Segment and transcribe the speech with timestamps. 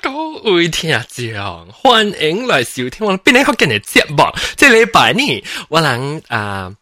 [0.00, 4.24] 各位听众，欢迎来收听我边个福建嘅节目。
[4.56, 6.74] 即礼拜呢，我能啊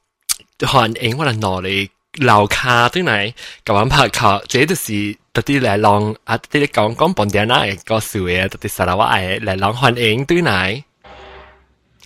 [0.61, 1.89] 欢迎我能攞嚟
[2.25, 3.35] 楼卡对嚟，
[3.67, 10.49] 咁样拍卡，这就是特啲嚟浪啊，特啲讲讲本地啦嘅个数嘅，特啲沙拉话嘅嚟浪欢迎对嚟。
[10.51, 10.85] 哎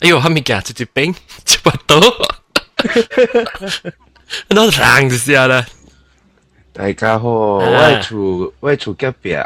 [0.09, 1.15] 呦，后面嘅直接冰，
[1.45, 2.01] 差不多，
[4.49, 4.71] 我让
[5.11, 5.67] 就下啦。
[6.73, 9.37] 大家好，我系厝我系厝隔壁。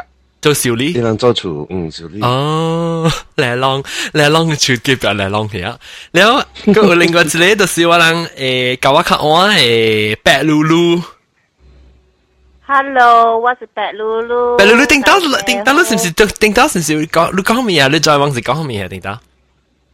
[0.41, 2.21] 做小李，你能做厝，嗯，小李。
[2.21, 3.81] 哦，嚟浪
[4.13, 5.77] 嚟浪嘅厝隔壁嚟浪去啊！
[6.11, 11.01] 然后佢有另外一个就是我人诶，教我看我诶白露露。
[12.67, 14.57] Hello，我是白露露。
[14.57, 16.67] 白露露，顶到顶到，你是唔是顶到？
[16.67, 17.87] 是唔是讲你讲咩啊？
[17.87, 18.87] 你再往时讲咩啊？
[18.89, 19.19] 顶到？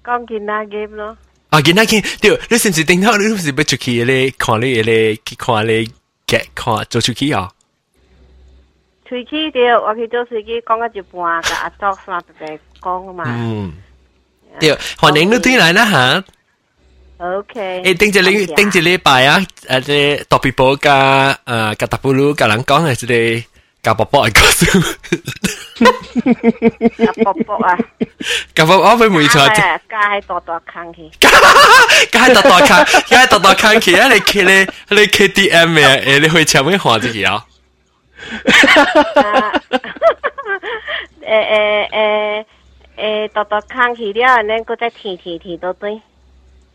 [0.04, 1.16] 讲健那 game 咯。
[1.52, 3.16] 啊，健那 game，对，你是唔是顶到？
[3.18, 5.88] 你是唔是要出去咧看你咧看你
[6.28, 7.50] 嘅看做出去啊？
[9.08, 13.24] 出去掉，我去做司机讲咗一半，个阿 Doc 嘛白白讲嘛。
[13.28, 13.74] 嗯，
[14.60, 16.24] 对，欢迎你对来啦吓。
[17.20, 17.82] OK。
[17.86, 19.40] 诶，顶住你顶住礼拜啊！
[19.68, 23.44] 诶，啲特别报加诶加达布鲁加人讲嘅，即系
[23.82, 24.66] 加伯伯嘅故事。
[27.06, 27.78] 加伯伯啊！
[28.56, 29.48] 加伯伯会唔会错？
[29.56, 29.80] 加
[30.18, 31.10] 喺大大坑去。
[31.20, 31.30] 加
[32.28, 32.68] 喺大大坑，
[33.08, 34.08] 加喺大大坑去啊！
[34.12, 37.46] 你 K 咧，你 KTM 嘅诶，你去前面看自己啊！
[41.22, 42.46] 诶诶诶
[42.98, 46.02] 诶，大大坑去了，然后再填填填到对。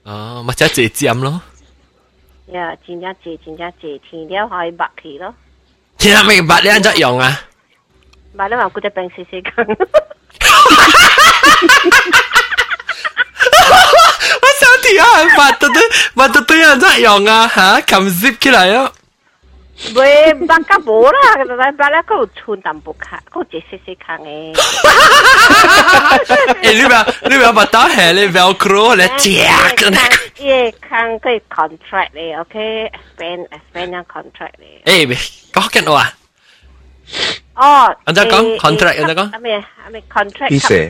[0.04, 1.40] 哦，咪即系借尖咯。
[2.52, 5.34] 呀，真正借真正借，填了可以白去咯。
[5.98, 7.40] 填下明白你安怎用啊？
[8.36, 9.66] 白你话嗰只病死死坑。
[14.40, 15.82] 我想填下白到对
[16.14, 17.48] 白到对安怎用啊？
[17.48, 18.50] 吓，揿 zip 起
[19.95, 21.17] 왜 빵가 뭐라?
[21.57, 24.53] 난 빨라가 촌 담복하 거 제세세 강해.
[26.63, 29.75] 예 루바 루바 맞다 헬레 벨크로 레 티악
[30.41, 32.89] 예 강그 컨트랙트 네 오케이.
[33.11, 35.07] 스펜 스펜한 컨트랙트 네 에이
[35.53, 36.13] có cái nào à
[37.53, 39.43] ờ anh ta có contract anh ta có anh
[39.93, 40.89] anh contract cái gì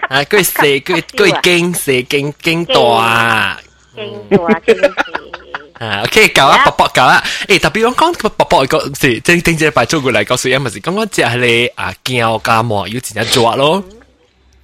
[0.00, 3.56] à cái gì cái cái kinh gì kinh kinh tòa
[3.96, 4.88] kinh tòa kinh gì
[5.79, 13.83] 啊，OK，搞啊，薄薄搞啊，诶，特别讲讲薄薄个是，正正正摆做过嚟告诉人咪是，讲讲只系你啊胶加膜要真正做咯。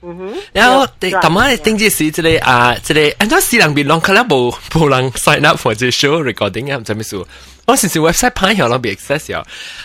[0.03, 0.33] 嗯哼。
[0.53, 0.85] 然后，
[1.21, 7.27] 同埋定住是即系啊，即系按照四两边两可能冇冇人 sign up for 这 show recording 啊，唔知咩数。
[7.65, 9.43] 我时时 website 派咗，攞别 access 咗。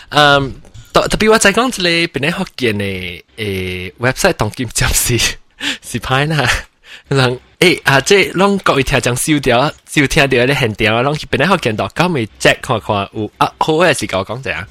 [0.09, 0.53] 嗯，
[0.93, 5.17] 特特别我再讲即系边啲学见嘅诶 website 当剑接是
[5.81, 6.47] 是派啦，
[7.09, 7.39] 人。
[7.59, 8.01] 诶啊！
[8.01, 14.67] 即系拢各位听众收掉，收听到啲现调，拢边咧学见到，咁咪 check 看看有啊好嘅时间讲者啊。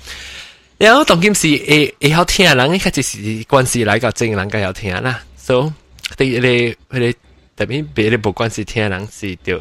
[0.79, 5.73] 然后当今时诶诶好听人，一开始是关系来个正人家有听啦，所
[6.19, 6.49] 以你你
[6.91, 7.15] 佢哋
[7.57, 9.61] 特别别啲冇关系听人是条叽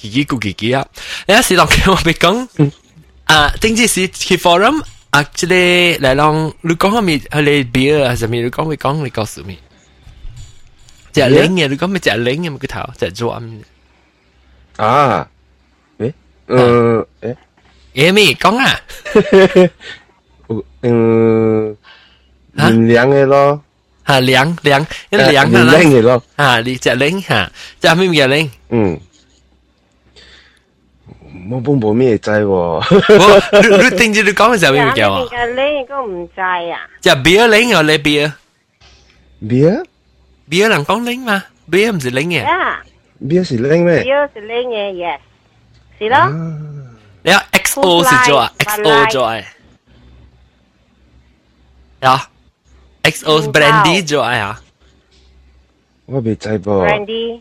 [0.00, 0.86] 叽咕叽叽啊。
[1.26, 2.70] 有时当我咪讲
[3.26, 9.56] 啊，定之是去 forum 啊，即系嚟讲，你讲下面佢哋表啊，上面你讲咪讲，你告诉咪。
[11.12, 13.60] 只领嘅，你讲咩只领嘅个头，只做暗。
[14.76, 15.28] 啊，
[15.98, 16.12] 诶，
[16.48, 17.36] 诶，诶，
[17.94, 18.80] 诶咩讲啊？
[20.82, 21.76] 嗯，
[22.52, 23.62] 年凉嘅咯，
[24.06, 27.50] 吓凉凉，一凉年凉嘅咯，啊，你只领吓，
[27.80, 28.48] 只咩嘅领？
[28.70, 29.00] 嗯。
[31.50, 35.22] 我本冇咩制喎，你你定住你讲嘅时候咩叫啊？
[35.30, 36.76] 嘅领个唔制啊？
[37.00, 38.32] 只 beer 领我你 beer。
[40.52, 41.44] beer beer 人讲领嘛？
[41.70, 42.44] beer 唔是领嘅。
[43.22, 44.02] beer 是领咩？
[44.04, 45.18] beer 是领嘅，yes，
[45.98, 46.28] 是咯。
[47.22, 48.52] 你话 XO 是做啊？
[48.58, 49.44] XO 做诶。
[52.00, 52.28] 呀，
[53.02, 54.60] XO brandy 做诶啊？
[56.06, 56.86] 我未制噃。
[56.86, 57.40] brandy。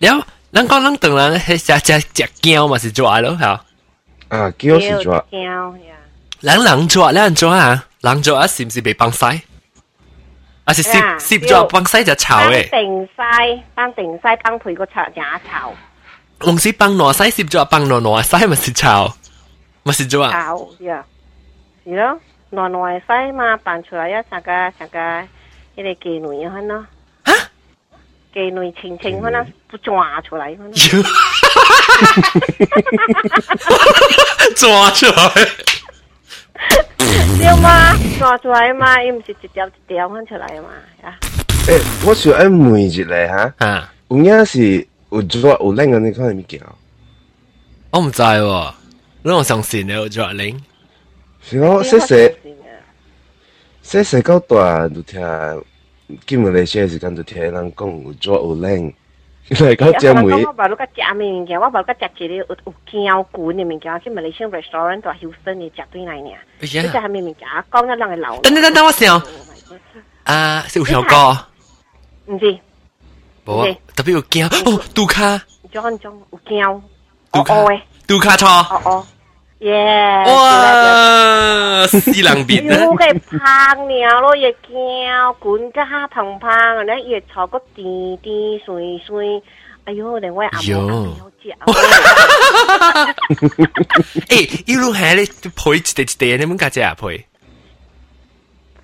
[0.00, 0.26] 了。
[0.50, 3.64] 咱讲咱当然系食食食胶嘛是做咯，系啊。
[4.28, 5.14] 啊，胶是做。
[5.30, 5.94] 胶呀。
[6.40, 9.40] 人人做，人做啊，人做啊，是唔是被帮晒？
[10.64, 12.68] 啊是摄摄咗帮晒就炒嘅。
[12.70, 15.72] 帮定晒，帮定晒，帮配个炒也炒。
[16.40, 19.12] 龙是帮挪晒摄咗帮挪挪晒咪是炒，
[19.84, 20.30] 咪是做啊？
[20.30, 21.04] 炒呀，
[21.84, 22.20] 是咯，
[22.50, 24.98] 挪挪晒嘛，扮出来一成个成个
[25.76, 26.86] 一个妓女咁咯。
[28.34, 30.54] 妓女情情可能不抓出来，
[34.54, 35.12] 抓出来，
[37.38, 37.94] 对嘛？
[38.18, 40.68] 抓出来嘛，又唔是一条一条翻出来嘛，
[41.02, 41.16] 呀！
[41.66, 46.60] 诶，我想爱问一下吓，啊，有影是有抓有拎嘅，你看系物件？
[47.90, 48.72] 我唔知喎，
[49.22, 50.60] 你我相信你有抓拎，
[51.42, 52.36] 是我识写，
[53.84, 55.20] 细细到大就听，
[56.26, 58.92] 今日嚟些时间就听人讲有做有靓，
[59.50, 60.44] 嚟到只梅。
[60.44, 66.30] 我话你个食咩物件，我话你个食一个有有胶管嘅物件，去马来西亚 restaurant 度 Houston 嘅食对嚟呢。
[66.60, 67.48] 你食系咩物件？
[67.70, 68.40] 讲咗人嘅流。
[68.42, 69.22] 等等等等，我想。
[70.24, 71.46] 啊，是有香过？
[72.26, 72.58] 唔知。
[73.46, 75.40] 冇啊，特别有胶哦，杜卡。
[75.72, 76.80] 种种有胶。
[77.32, 77.54] 杜卡。
[78.06, 78.46] 杜卡错。
[78.74, 79.06] 哦哦。
[79.62, 80.22] 耶！
[80.26, 82.86] 哇，四人边啊！
[82.86, 89.42] 我嘅胖了咯，亦惊管家下胖胖，咧越坐个滴滴水水，
[89.84, 91.52] 哎呦，另外阿妈好食。
[94.28, 95.24] 诶，一路系你
[95.56, 97.26] 配一地一地，你们家姐啊配？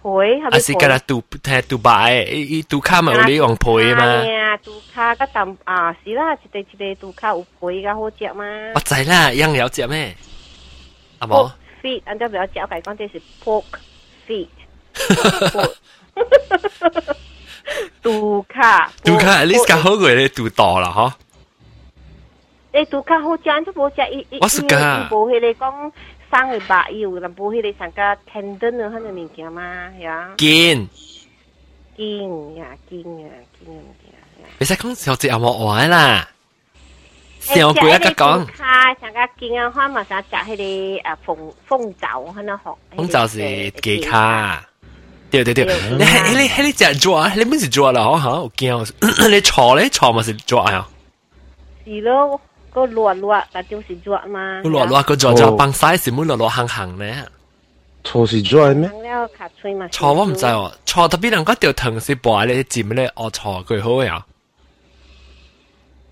[0.03, 0.57] 配系咪？
[0.57, 4.03] 啊是㗎啦，杜系杜拜，伊杜卡咪有你用配嘛？
[4.05, 8.45] 啊，杜卡个淡啊，是啦，一地一地杜卡有配嘅好食嘛？
[8.75, 10.17] 我知啦，样了解咩？
[11.19, 11.51] 阿冇
[11.83, 13.65] feet，按照比较教改讲，这是 pork
[14.27, 14.49] feet。
[18.03, 21.13] 杜卡，杜卡，你较好过你杜大啦，嗬？
[22.85, 25.93] 诶，杜卡好食，都冇食一一，我是噶，冇佢哋讲
[26.31, 29.63] 生嘅白油，但冇佢哋成个 tendon 啊，嗰啲物件嘛，
[30.01, 30.35] 呀。
[30.37, 30.87] 坚，
[31.97, 33.29] 坚呀，坚呀，
[33.65, 36.29] 坚呀，你使讲小姐阿冇玩啦。
[37.41, 38.47] 上过一个讲，
[38.89, 42.63] 卡上个见啊，开嘛想食迄个啊凤凤爪，喺那学。
[42.97, 44.67] 凤爪是鸡卡，
[45.31, 50.87] 对对对，你系你系你食抓，你唔是抓啦，嗬吓，我惊，你错咧错嘛是抓呀？
[51.85, 52.41] 是咯，
[52.73, 54.63] 个落落，但就是抓嘛。
[54.63, 57.23] 个落落个抓抓帮晒是冇落落行行咧。
[58.03, 58.89] 错是抓咩？
[59.91, 64.25] 错我唔知喎，错特别人嗰条藤是摆咧尖咧，我错佢好呀。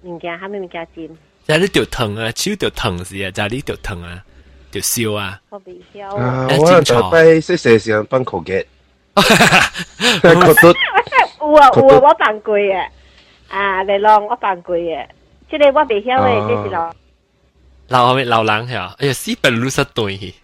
[0.03, 1.09] 物件，虾米物件尖？
[1.47, 4.23] 就系呢条藤啊，手条藤是啊，就系呢条藤啊，
[4.73, 5.41] 条烧啊。
[5.51, 6.47] 我未晓啊！
[6.59, 8.65] 我就低识写上帮口嘅，
[9.17, 10.75] 觉得
[11.41, 12.87] 有啊有啊，我办过嘅，
[13.51, 15.07] 啊嚟浪我办过嘅，
[15.51, 16.95] 即系我未晓嘅，即是浪。
[17.89, 18.95] 老咩老人系啊？
[18.99, 20.35] 哎呀，死本路失对去，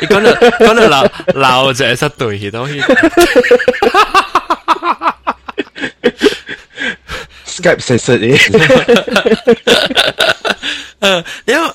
[0.00, 1.04] 你讲到讲到老
[1.34, 2.80] 老就系失对去东西。
[7.56, 8.36] Skype 实实嘅。
[11.00, 11.68] 诶，因为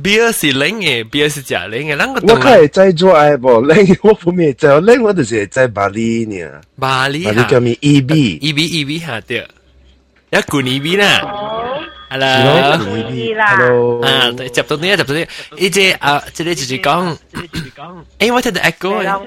[0.00, 6.48] beer 是冷嘅，beer 是假冷嘅，咱个我系在做爱无冷，我唔系在冷，我就是在巴黎呢。
[6.78, 7.76] 巴黎，巴黎叫咩？
[7.80, 9.44] E B E B E B 下对，
[10.30, 11.20] 一管 E B 啦。
[12.10, 17.16] Hello，Hello，啊，接到呢，接到呢，呢只啊，即系就是讲，
[18.18, 19.20] 诶，我睇到 echo 嘅，有啊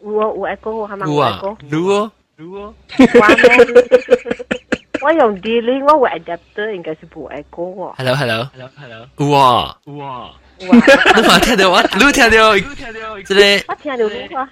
[0.00, 1.06] 有 echo 系咪？
[1.06, 2.72] 有啊，有啊，有啊。
[5.02, 7.94] 我用 D-Link，我会 adapter 应该是冇 echo 喎。
[7.96, 10.30] Hello Hello Hello Hello，哇哇！
[10.58, 10.66] 你
[11.22, 12.58] 嘛听到我，你听到？
[12.58, 14.48] 即系我听到你话，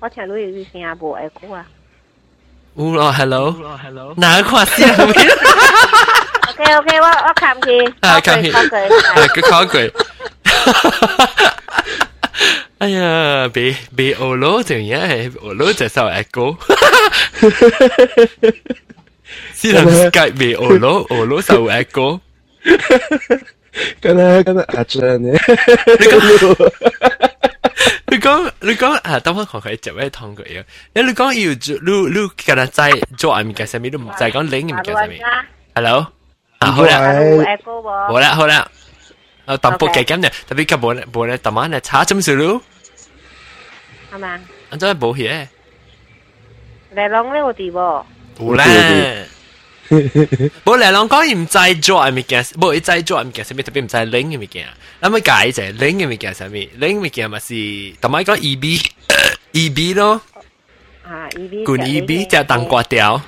[0.00, 1.66] 我听到有啲声冇 echo 啊。
[2.76, 4.88] 有咯，Hello Hello，哪个先？
[4.94, 9.90] OK OK，我我看佢，啊看佢，啊佢考佢。
[12.78, 15.32] 哎呀，被被俄罗怎样？
[15.42, 16.56] 俄罗在烧 echo。
[19.54, 22.20] Silang Skype be olo olo sa echo.
[24.00, 25.32] Kana kana acha ne.
[28.06, 30.64] 你讲你讲啊，等我看佢接咩汤佢啊？
[30.94, 35.20] 你你讲要你你今日在做阿咪嘅上面都唔在讲零嘅上面。
[35.74, 36.06] Hello，
[36.58, 37.02] 啊好啦，
[38.08, 38.70] 好啦好啦，
[39.46, 42.62] 我淡薄嘅咁嘅，特别嘅冇咧冇咧，特晚咧查针数咯。
[44.14, 44.38] 系嘛？
[44.70, 45.46] 我真系冇嘢。
[46.94, 48.04] 嚟讲呢个地喎。
[48.38, 48.64] 有啦。
[50.64, 54.66] 冇嚟讲讲唔制做嘅物件，冇一制做嘅物件，上面特别唔制零嘅物件。
[55.00, 57.54] 咁咪解就零嘅物件上面，零物件咪是，
[58.00, 58.80] 同埋讲 E B
[59.52, 60.20] E B 咯。
[61.04, 61.64] 啊，E B。
[61.64, 63.20] 管 E B 就当瓜条。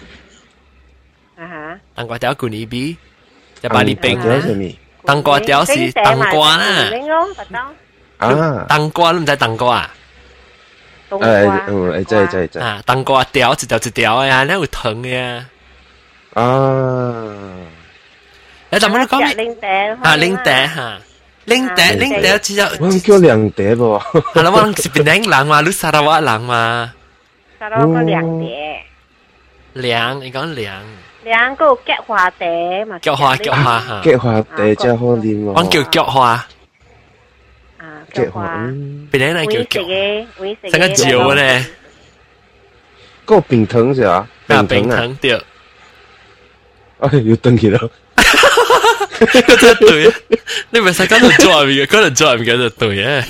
[1.37, 1.79] 啊哈。
[1.95, 2.97] 当瓜条管 E B，
[3.63, 4.19] 就把你冰。
[5.05, 6.91] 当瓜条是当瓜啦。
[8.19, 8.67] 啊。
[8.67, 9.95] 当瓜你唔知当瓜啊？
[11.11, 12.63] 诶，诶，真系真系真。
[12.63, 15.45] 啊，当瓜条一条一条嘅呀，你有藤嘅呀。
[16.35, 17.23] 啊！
[18.71, 19.23] 你怎么讲？
[19.35, 20.99] 领顶啊，领顶吓，
[21.47, 24.03] 领顶领顶只有我叫两顶喎。
[24.35, 25.61] 系啦，我是边顶人嘛？
[25.63, 26.93] 你沙拉瓦人嘛？
[27.61, 28.77] 沙拉瓦两顶。
[29.75, 30.83] 两，你讲两。
[31.23, 32.99] 两个菊花地嘛？
[33.01, 34.01] 菊花菊花吓。
[34.03, 35.53] 菊花地真好啉喎。
[35.55, 36.47] 我叫菊花。
[38.01, 38.67] 啊，菊花。
[39.11, 40.71] 边顶人叫菊？
[40.71, 41.65] 成个蕉咧。
[43.25, 44.29] 嗰个冰糖是啊？
[44.69, 45.33] 冰糖对。
[46.99, 47.81] 哎，要登起啦！
[49.19, 50.13] 嗰只对，
[50.71, 53.25] 你咪使讲到 job 嘅，嗰度 job 嘅就对嘅，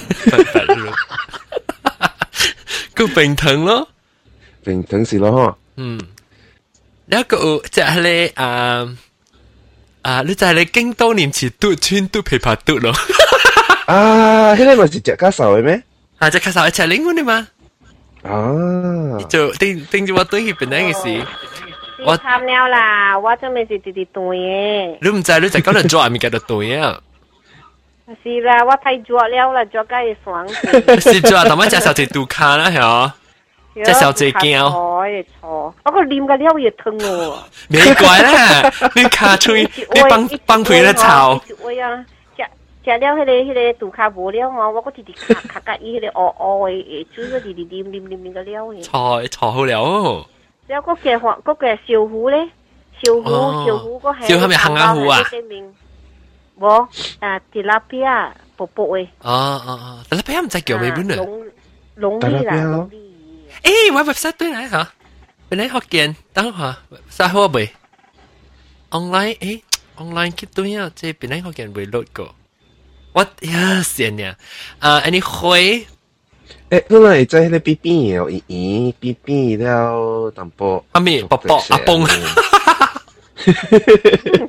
[2.95, 3.89] 嗰 个冰糖咯，
[4.65, 6.01] 冰糖是咯，嗯，
[7.07, 7.37] 一个
[7.71, 8.89] 就系你啊
[10.03, 12.93] 啊，你就系你京都念慈嘟川嘟琵琶嘟咯，
[13.91, 15.83] 啊，迄个咪是食家寿嘅咩？
[16.19, 17.47] 啊，就介绍一齐另外啲嘛，
[18.23, 21.27] 啊，就定定住我对佢本来嘅事。
[22.05, 24.99] 我参了啦，我真系是直直对嘅。
[25.01, 27.01] 你唔知你就咁嚟做，咪叫做对啊？
[28.23, 30.47] 是啦，我太做了啦，做梗系爽。
[31.01, 33.15] 是做，但系只手就杜卡啦，系啊。
[33.85, 34.59] 只手最惊。
[34.71, 37.35] 错错，我个脸嘅料也疼喎。
[37.69, 41.39] 没怪啦，你卡吹，你帮帮佢咧炒。
[42.85, 42.99] 喂啊！
[42.99, 48.83] 食食了迄个迄个杜卡无了哦，我个直直卡卡甲伊迄个乌乌嘅，煮个直直黏黏黏黏嘅料嘅。
[48.83, 50.27] 炒炒好了。
[50.69, 52.49] 然后嗰个嗰个小虎咧，
[53.03, 53.23] 小虎
[53.67, 54.27] 小虎嗰系。
[54.29, 55.19] 小虎系咪杏眼虎啊？
[56.59, 56.89] 冇，
[57.21, 59.05] 诶迪拉比亚薄薄嘅。
[59.23, 59.31] 哦
[59.67, 61.17] 哦哦，迪拉比亚唔知叫咩本啊？
[61.17, 61.47] 龙
[61.97, 63.15] 龙利啦，龙利。
[63.63, 64.89] 诶，我 website 对嚟吓，
[65.51, 66.79] 本来学见，等下
[67.11, 67.69] 晒好未？
[68.91, 69.63] online 诶，
[69.99, 72.31] online 去对啊，即系本来学见会 load 个。
[73.13, 74.37] 我呀，先呀，
[74.79, 75.87] 啊，安尼会。
[76.69, 80.85] 诶，嗰个系在迄个 B B 哦，咦咦 B B 了淡薄。
[80.93, 82.05] 阿咪伯伯阿崩，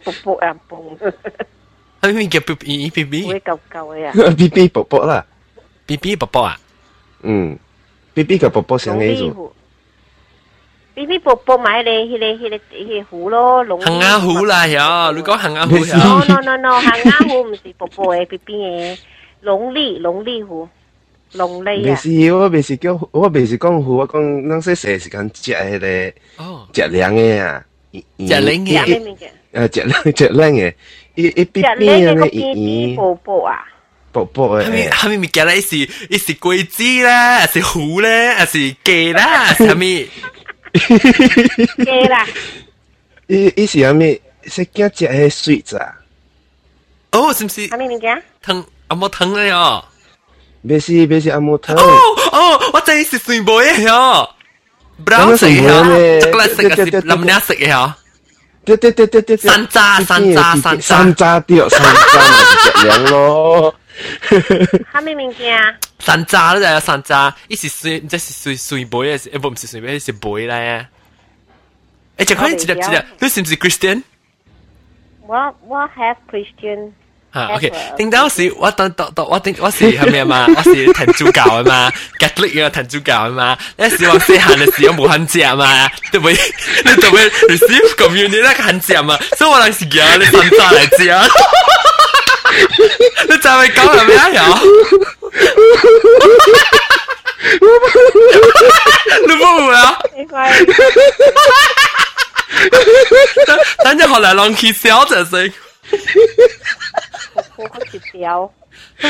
[0.03, 0.79] 伯伯阿崩。
[2.01, 3.27] 阿咪叫 B B B B。
[3.27, 4.33] 会旧旧嘅啊。
[4.35, 5.23] B B 伯伯啦。
[5.85, 6.59] B B 伯伯啊。
[7.21, 7.57] 嗯，
[8.13, 9.53] B B 嘅伯伯上呢种。
[10.95, 13.81] B B 伯伯买你迄个迄个迄个虎咯，龙。
[13.81, 15.95] 杏眼虎啦，有，你讲杏眼虎有。
[15.95, 18.97] No no no no，杏眼虎唔是伯伯嘅 B B 嘅，
[19.41, 20.67] 龙利龙利虎。
[21.33, 21.89] 龙利啊！
[21.89, 25.85] 未是，我未是叫，我未是讲虎，我讲咱细细时间食迄个，
[26.73, 29.19] 食凉嘅啊，食凉嘅，
[29.53, 30.73] 诶，食凉食凉嘅，
[31.15, 33.59] 一一边边嘅鱼，宝宝啊，
[34.13, 35.59] 宝宝诶，系咪系咪咪叫咧？
[35.59, 40.07] 是一是龟子啦，还是虎咧，还是鸡啦，系咪？
[40.73, 42.25] 鸡啦，
[43.27, 44.19] 伊伊是系咪？
[44.45, 45.29] 食惊食迄
[45.63, 45.93] sweet 啊？
[47.11, 47.67] 哦，是唔是？
[47.67, 48.23] 系咪物件？
[48.41, 49.83] 糖阿冇糖咧哦。
[50.65, 51.73] 别是别是阿木头。
[51.75, 51.97] 哦
[52.31, 54.29] 哦，我真系食水杯嘅嗬，
[55.05, 57.93] brown 食嘅嗬，竹嚟食嘅是林娘食嘅嗬。
[58.65, 59.37] 对对对对对。
[59.37, 62.27] 山楂山楂山山楂掉山楂咪
[62.63, 63.75] 食凉咯。
[64.93, 65.75] 系咪物件？
[65.99, 70.87] 山楂咧就系山楂，伊是水，即是水水杯嘅，诶唔是水杯，是杯咧。
[72.17, 74.03] 诶，就可以一粒一粒，你是唔是 Christian？
[75.27, 75.35] 我
[75.67, 76.91] 我 have Christian。
[77.31, 80.47] 啊，OK，顶到时我当当当我顶我是系咩嘛？
[80.55, 83.57] 我是天主教啊嘛，Catholic 嘅天主教啊嘛。
[83.75, 86.33] 你时我细汉嘅时候冇肯食嘛，对唔对？
[86.85, 89.17] 你做咩 receive communion 咧肯食嘛？
[89.37, 91.29] 所以我当时叫你参加嚟食。
[93.29, 94.29] 你就系讲系咩啊？
[94.29, 94.41] 有？
[99.27, 99.99] 你冇啊？
[103.83, 105.51] 等阵后来浪起笑就系。
[107.55, 108.51] 我好似屌。
[108.99, 109.07] 是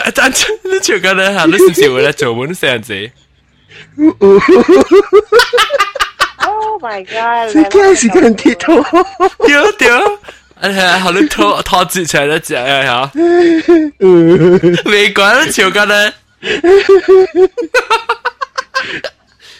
[0.00, 0.32] 啊，真
[0.64, 3.10] 你唱紧咧吓，你是唔是为了做满这样子？
[6.46, 7.54] Oh my god！
[7.54, 8.66] 你梗系时间跌到，
[9.46, 10.18] 屌屌！
[10.62, 13.12] 哎呀，好你拖拖住出嚟食呀吓，
[14.90, 16.12] 未讲唱紧咧。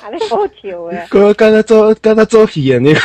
[0.00, 0.11] 啊！
[0.12, 1.08] 你好笑嘅。
[1.08, 2.97] 佢跟他做跟他做戏啊你。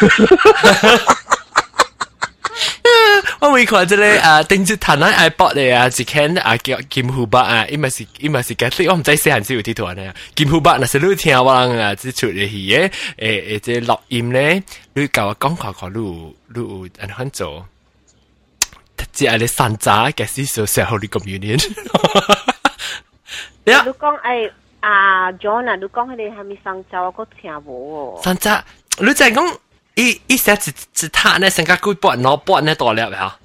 [3.39, 10.13] 我会看这个啊，顶住弹喺 iPod 嚟啊，一看啊叫金虎伯啊，伊咪是伊咪是 Catholic，我唔知细汉时有睇图呢。
[10.33, 14.63] 金虎伯那是你听我人啊，只出嚟戏嘅，诶诶，即录音咧，
[14.93, 17.65] 你教我讲看看，你有你有安怎做？
[19.11, 21.61] 即系你山楂嘅是说社会 communion。
[23.65, 24.51] 你讲诶
[24.81, 27.13] 啊 John 啊，你讲佢哋系咪山楂？
[27.15, 28.21] 我听无哦。
[28.23, 28.61] 山楂，
[28.99, 29.57] 你就系讲。
[29.95, 33.37] 一一下子只他呢，成个几半脑半呢大粒呀，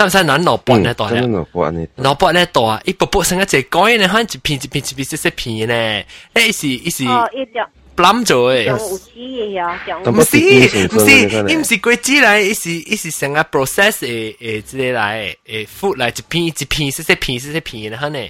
[0.00, 1.20] 使唔使拿脑半呢大粒？
[1.20, 1.86] 脑半呢？
[1.96, 7.04] 脑半呢大，一步步成个只改呢，可能一片一片一片一细片呢，诶是一是。
[7.06, 7.68] 哦，一条。
[8.03, 8.63] 冧咗誒。
[8.63, 18.21] 用有機嘅呀，唔是唔是，伊唔是果子嚟，伊是伊是成個 process 誒誒之類嚟，誒 food 嚟一片一片細細片細細片呢，可能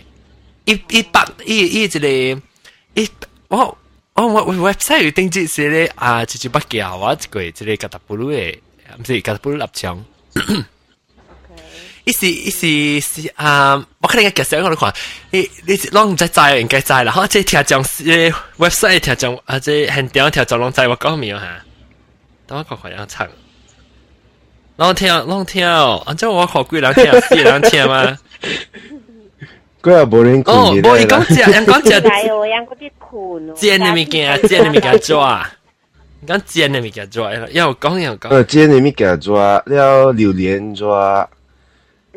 [0.66, 2.08] 一一百一一一個
[2.96, 3.10] 一
[3.50, 3.78] 我。
[4.20, 8.58] 哦，我我 website 有登記是咧啊，直接不叫我一個即個格達布魯嘅，
[9.00, 10.06] 唔是格達布魯立場。
[12.07, 14.93] 伊是伊是是啊，我可能嘅介绍我哋看，
[15.31, 17.27] 你你拢唔知知应该知啦，吓！
[17.29, 21.41] 即系听讲 website 听讲啊，即系现场听讲拢知我讲咩吓？
[22.47, 23.29] 等我看看样唱，
[24.79, 26.15] 拢听拢听哦，啊！
[26.15, 28.19] 即我看几人听，四人听嘛。
[29.83, 33.55] 佢又冇人哦，困无伊讲食，人讲食嚟哦，人嗰啲困哦。
[33.57, 35.51] 煎的物件，煎的物件抓，
[36.27, 38.29] 讲煎的物件抓，要讲要讲。
[38.29, 41.29] 诶，煎你咪嘅抓，了榴莲抓，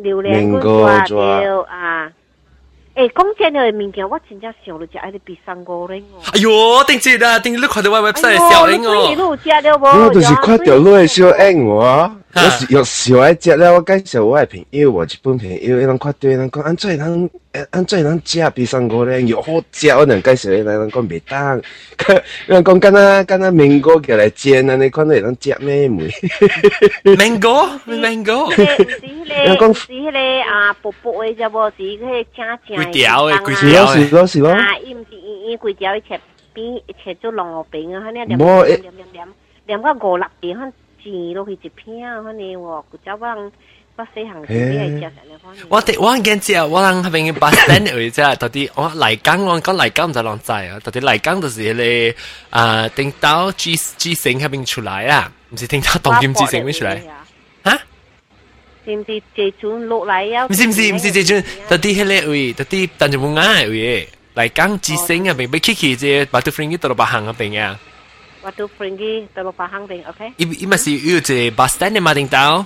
[0.02, 1.24] 榴哥果抓
[1.68, 2.10] 啊！
[2.94, 4.86] 哎，讲真，我真正想了，
[5.24, 5.38] 比
[6.12, 6.20] 哦。
[6.34, 6.40] 哎，
[6.86, 8.92] 顶的，顶你看我要晒小哦。
[9.14, 9.86] 呦，你有不？
[9.86, 11.26] 我就是看到你的小。
[12.33, 17.29] 我是有小爱食了，我介绍我嘅朋友，我日本朋友，伊人看对人讲，安怎人
[17.71, 21.61] 安怎人食必胜果玲又好食，我能介绍伊人讲袂当，
[22.47, 26.07] 人讲敢若敢若芒果叫来煎啊，你看到人食咩梅？
[27.03, 28.49] mango，mango。
[28.57, 30.17] 人讲是迄个
[30.49, 32.77] 啊，薄薄嘅啫喎，是迄个正正。
[32.77, 34.49] 贵条嘅贵是咯是咯是咯。
[34.51, 36.19] 啊，伊毋是伊伊贵条伊切
[36.53, 39.27] 边切做龙河饼啊，迄啲黏黏黏黏
[39.67, 40.73] 黏个五六片，
[41.03, 43.51] 可煎落去一片，可能喎，古早我
[43.97, 45.57] 我细行时啲系食成日可能。
[45.69, 52.17] 我哋我见知啊，我人嗰边嘅 bus stand 嚟啫，到底我丽江我讲丽江唔使浪仔啊，到底丽江就是迄个
[52.57, 57.01] 啊，顶到 G G 城嗰边出来啊，唔是顶到东京 G 城边出来。
[58.87, 60.45] 是唔是这阵落嚟啊？
[60.45, 67.79] 唔是唔是唔是这阵，到底迄个位，到底但系冇啱嘅位，丽江 G 城嗰边俾 Kiki 啫，把对 friend 到落白行嗰边啊。
[68.41, 70.31] 我对 friend 到落白行边，OK？
[70.37, 72.65] 伊伊咪是有一个 bus stand 嘅嘛，顶到。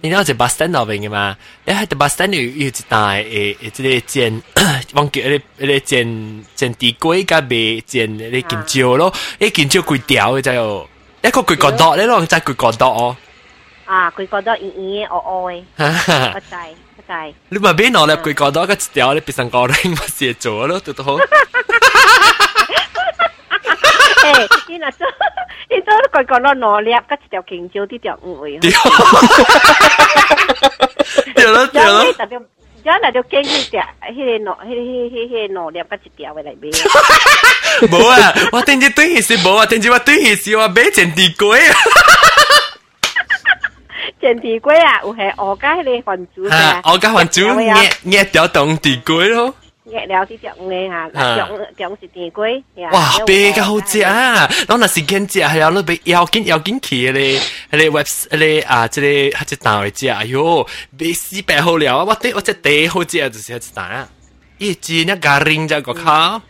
[0.00, 1.36] 你了解 bus stand 那边嘅嘛？
[1.64, 4.42] 你喺 bus stand 有有一大诶诶，即个煎，
[4.94, 10.88] 忘记嗰个嗰个煎煎地龟加卖煎嗰个金蕉咯，诶金蕉贵条嘅就有，
[11.22, 13.16] 一个贵角度，你攞真贵角度哦。
[13.86, 16.56] 啊，佢觉得圆圆嘅、恶恶嘅，不制
[16.96, 17.34] 不制。
[17.48, 21.16] 你咪边攞嚟贵角度，个一条你别上个零，咪写做咯，都都好。
[24.28, 25.06] 诶，你嗱做，
[25.70, 28.58] 你做贵角度攞粒，个一条金蕉，啲条五位。
[28.58, 28.70] 对
[31.44, 32.04] 咯对咯。
[32.84, 33.80] 有那就建议食，迄
[34.14, 36.68] 个攞，迄迄迄迄攞粒，个一条嘅嚟买。
[37.88, 38.12] 冇啊，
[38.52, 41.74] 我顶住对起是冇啊，顶住我对起是我买件地龟啊。
[44.20, 49.54] 煎地龟啊，有系我家迄个番薯啊，我家番薯捏捏掉当地龟咯。
[49.88, 51.10] 捏了啲只嘅吓，
[51.46, 52.62] 种种是地龟。
[52.90, 54.48] 哇，比较好食啊！
[54.68, 57.38] 我那时间食系有你俾要紧要紧去咧，
[57.70, 62.04] 咧 web 咧啊，即个系只单位食，哎呦，比四百好了啊！
[62.04, 64.08] 我对我只第好食就是系只单啊，
[64.58, 66.40] 一只一家人就个靠。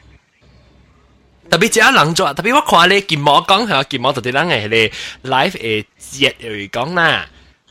[1.50, 4.92] 特别只人做，特别我看咧金毛讲系金毛到底人系咧
[5.24, 7.27] live 诶节嚟讲啦。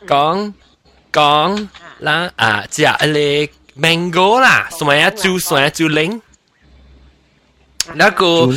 [0.05, 0.53] 讲
[1.11, 1.67] 讲
[1.99, 6.21] 啦啊，只啊你 mango 啦，什么呀猪什么呀猪铃，
[7.95, 8.47] 那个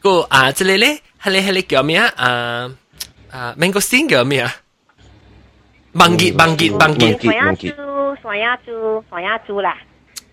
[0.00, 2.12] 个啊，这里咧，系咧系咧叫咩啊？
[2.16, 2.70] 啊
[3.30, 4.54] 啊 mango sting 叫咩啊？
[5.92, 9.76] 芒吉芒吉芒吉，酸呀猪酸呀猪酸呀猪啦，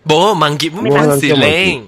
[0.06, 0.82] 冇芒吉冇
[1.20, 1.82] 是铃，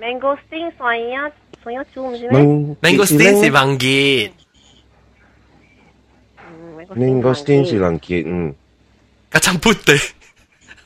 [0.00, 1.30] mango sting 酸呀
[1.62, 2.40] 酸呀猪唔是咩？
[2.80, 4.30] mango sting 是芒吉。
[6.96, 8.54] mangosteen 是人结，嗯，
[9.34, 9.72] 一张不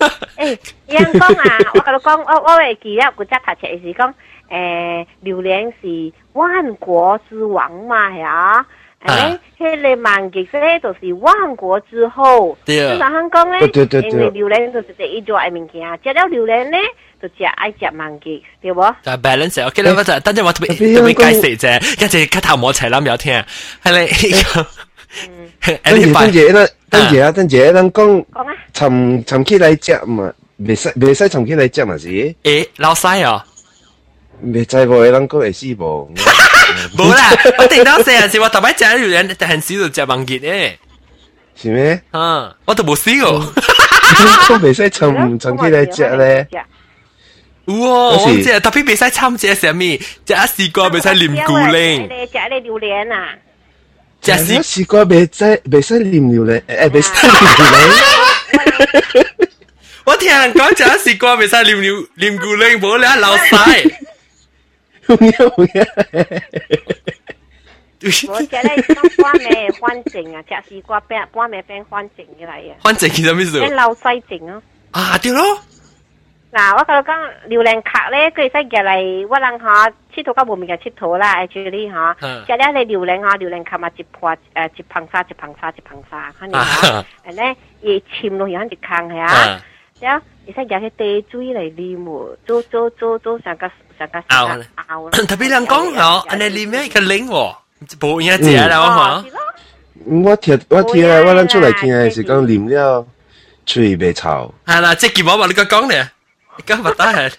[0.02, 0.56] 对。
[0.56, 4.12] 诶，人讲啊，我甲你讲，我我会记得古只读册是讲，
[4.50, 8.66] 诶，榴莲是万国之王嘛，系啊。
[9.04, 12.58] 诶，迄个芒吉咧就是万国之后。
[12.64, 13.10] 对啊。
[13.10, 16.80] 香港咧，对对对因为榴莲就是第一做嘅物件，食了榴莲咧。
[17.20, 18.76] 就食爱食芒吉，对无？
[19.02, 23.32] 就 balance OK 啦，我就等阵我特别特别解释啫，一只咳头冇齐谂有听，
[23.82, 24.06] 系咧
[25.64, 25.78] 呢个。
[25.82, 28.24] 等住等住，咱等住啊，等住，咱讲
[28.74, 32.08] 寻寻起来食嘛，袂使袂使寻起来食嘛是？
[32.42, 33.42] 诶，老细哦，
[34.44, 36.10] 袂知无，咱讲会死无？
[36.96, 40.72] 冇啦，我听到成日是我特别食榴莲，但很少就食芒吉诶。
[41.60, 42.00] 是咩？
[42.12, 43.52] 啊，我都冇试过。
[44.48, 46.48] 都袂使寻寻起来食咧。
[47.66, 47.76] 哇！
[48.16, 53.34] 我知，特别袂使参食什么，食啊丝瓜袂使黏菇玲，食你榴莲啊！
[54.22, 59.26] 食丝丝瓜袂使袂使黏榴莲，诶袂使黏榴莲。
[60.04, 63.82] 我听人讲食啊丝瓜袂使黏尿黏菇玲，冇你流晒。
[65.06, 65.70] 有影有影。
[68.28, 72.76] 我食咧讲半暝反正啊，食丝瓜半半暝变反正嘅嚟啊！
[72.82, 73.52] 反正其实咩事？
[73.58, 74.02] 你流西
[74.38, 74.62] 症啊！
[74.92, 75.60] 啊，对咯。
[76.52, 89.60] 嗱，我甲你讲榴莲壳咧，佢使入嚟，我人吓佚佗到无物件佚佗啦，诶，住你吓，食了你榴莲吓，榴莲壳嘛一破诶一捧沙一捧沙一捧沙，肯定吓，诶咧伊潜落去肯一坑系啊，
[90.00, 95.10] 然后伊使入去地水嚟啉喎，做做做做成个成个拗拗。
[95.10, 97.54] 特别人讲嗬，安尼里面个零喎，
[98.00, 99.38] 冇嘢食啦，我吓。
[100.06, 103.06] 我听我听啊，我咱出嚟听嘅是讲啉了
[103.66, 104.54] 嘴袂臭。
[104.64, 106.08] 系啦，即系毛毛你个讲咧。
[106.66, 107.32] 讲乜得系？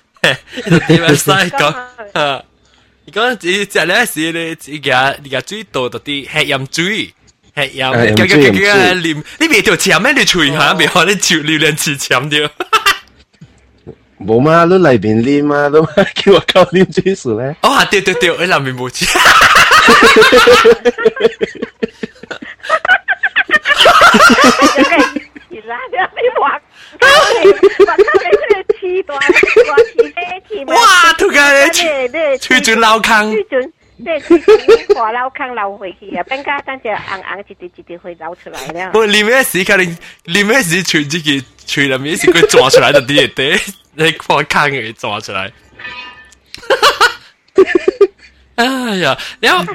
[0.88, 1.76] 点样晒讲
[2.14, 2.44] 啊？
[3.06, 7.14] 你讲只只咧是咧，而家而家最多嗰啲系饮水。
[7.56, 10.14] 系饮，咁咁咁咁啉，你未条钳咩？
[10.14, 12.50] 你吹下，未可你照榴莲池钳掉。
[14.20, 17.56] 冇嘛，你嚟边啉嘛，都叫我教啉水数咧。
[17.62, 18.90] 哦，对对对，我里面冇
[30.50, 30.66] 钱。
[30.68, 31.14] 哇！
[31.18, 33.36] 突然间吹转老坑。
[34.00, 36.24] 即系滑流坑流回去啊！
[36.24, 38.92] 边家等只硬硬一滴一滴会流出来了。
[38.94, 39.86] 我里面时可能
[40.26, 45.52] 里面时吹自己吹里面是佢抓出来的啲嘢啲，你看坑嘅抓出来。
[48.56, 48.66] 哎
[49.04, 49.66] 呀，然后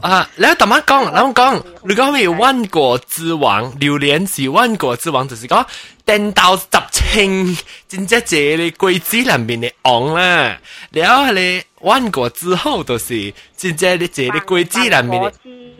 [0.00, 5.64] 啊，然後咁樣講，咁講，你講係萬國之王，榴蓮是萬國之王，就是講
[6.06, 7.56] 電到十清，
[7.88, 10.58] 真正這裏鬼子裏面嘅昂啦，
[10.90, 15.32] 然後你萬國之後就是真正你這裏鬼子裏面嘅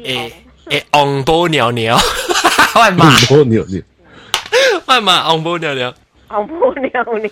[0.04, 0.32] 誒
[0.68, 1.96] 誒昂波尿尿，
[2.74, 3.12] 我係嘛？
[3.28, 3.82] 波尿尿，
[4.86, 5.12] 我係嘛？
[5.26, 5.92] 昂波尿尿，
[6.28, 6.90] 昂波尿
[7.20, 7.30] 尿。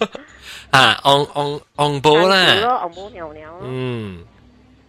[0.70, 2.36] 啊，昂昂昂波啦，
[2.80, 3.42] 昂波尿尿。
[3.62, 4.20] 嗯，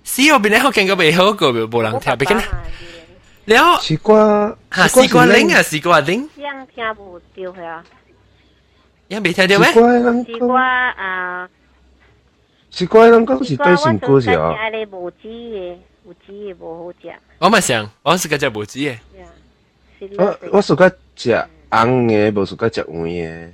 [0.04, 2.42] 西嗰边咧，我见过未好过，冇人听，别紧。
[3.46, 6.28] 了，西瓜吓西瓜铃啊，西瓜铃。
[6.38, 7.84] 样听唔到佢啊？
[9.08, 10.24] 样未听到咩？
[10.24, 11.48] 西瓜啊，
[12.70, 14.48] 西瓜人讲是对成果是啊。
[14.50, 17.14] 我哋无籽嘅，无籽嘅无好食。
[17.38, 18.98] 我咪想，我是个只无籽嘅。
[20.18, 21.30] 我我是个食
[21.70, 23.48] 红嘅，无是个食黄嘅。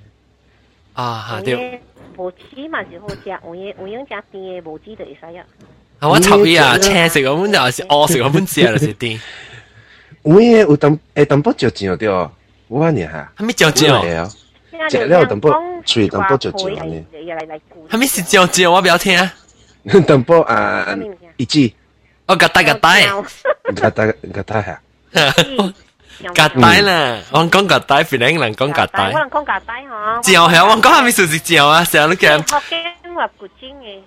[0.94, 1.80] 啊，吓对。
[2.16, 5.44] 无籽嘛是好食，黄嘅黄样食甜嘅无籽就会使啊。
[5.98, 9.20] 啊，我头嘢啊，青食嗰本就是黑食嗰本食就是甜。
[10.22, 12.08] 黄嘅有淡会淡薄嚼嚼对，
[12.68, 13.32] 我话你吓。
[13.38, 14.30] 系咪嚼嚼？
[14.90, 15.50] 食了淡薄
[15.86, 17.04] 喙淡薄嚼嚼呢。
[17.90, 18.70] 系咪是嚼嚼？
[18.70, 19.18] 我不要听。
[20.06, 20.86] 淡薄啊，
[21.36, 21.70] 一支。
[22.26, 23.06] 我夹带夹带。
[23.74, 24.80] 夹带夹带吓。
[26.34, 29.10] 夹带啦，我讲夹带，别人人讲夹带。
[29.12, 30.22] 我人讲夹带嗬。
[30.22, 31.84] 嚼系我讲系咪属是嚼啊？
[31.84, 32.38] 成日都叫。
[32.38, 32.44] 学
[33.04, 33.98] 经话古精嘅。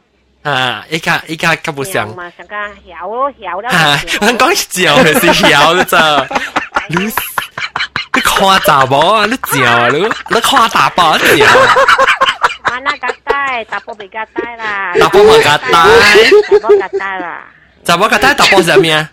[0.43, 2.07] 啊，依家依家根本上。
[2.15, 3.69] 嘛，上家晓咯晓啦。
[3.69, 6.27] 啊，我讲嚼系是晓的咋？
[6.89, 9.25] 你你夸大波啊！
[9.25, 9.89] 你嚼啊！
[9.89, 11.45] 你你夸大波嚼。
[12.63, 14.93] 啊，那夹带，大波未夹带啦。
[14.99, 15.69] 大波冇夹带。
[15.71, 15.83] 大
[16.59, 17.45] 波夹带啦。
[17.85, 19.09] 大波夹带，大波系咩啊？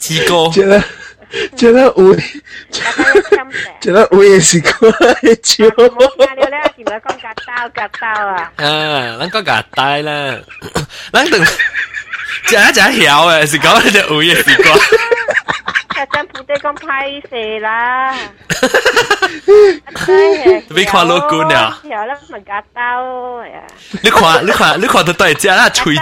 [0.00, 0.50] 刺哥。
[1.57, 2.17] C'era un...
[3.81, 5.89] C'era un esico e ci ho...
[7.03, 8.51] con gà tao gà tao à.
[8.57, 10.37] À, lắng có gà tai là.
[11.13, 11.43] Lắng đừng...
[12.51, 14.77] Chả chả hiểu à, chỉ có là ủi gì có.
[15.95, 18.13] Chả chân phụ tê con pay xì là.
[20.69, 21.55] Vì khoa lô cú nè.
[21.55, 21.71] À?
[21.83, 23.61] Hiểu lắm mà gà tao à.
[24.03, 25.95] Lúc khoa, lúc khoa, lúc khoa tôi chả là chùi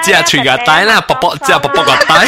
[0.44, 2.28] gà tai là, bọc bọc chả bọc bọc gà tai.